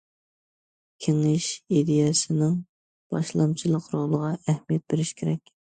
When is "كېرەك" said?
5.23-5.59